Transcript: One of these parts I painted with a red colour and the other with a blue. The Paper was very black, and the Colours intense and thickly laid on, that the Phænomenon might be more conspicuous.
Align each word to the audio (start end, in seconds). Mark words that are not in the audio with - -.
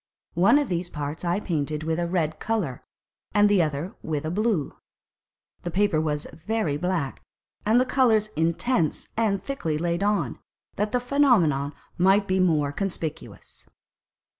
One 0.33 0.57
of 0.57 0.67
these 0.67 0.89
parts 0.89 1.23
I 1.23 1.39
painted 1.39 1.83
with 1.83 1.99
a 1.99 2.07
red 2.07 2.39
colour 2.39 2.83
and 3.35 3.47
the 3.47 3.61
other 3.61 3.93
with 4.01 4.25
a 4.25 4.31
blue. 4.31 4.73
The 5.61 5.69
Paper 5.69 6.01
was 6.01 6.25
very 6.33 6.75
black, 6.75 7.21
and 7.67 7.79
the 7.79 7.85
Colours 7.85 8.29
intense 8.29 9.09
and 9.15 9.43
thickly 9.43 9.77
laid 9.77 10.01
on, 10.01 10.39
that 10.75 10.91
the 10.91 10.97
Phænomenon 10.97 11.73
might 11.99 12.27
be 12.27 12.39
more 12.39 12.71
conspicuous. 12.71 13.67